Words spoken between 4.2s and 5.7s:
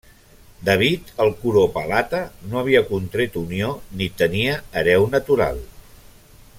tenia hereu natural.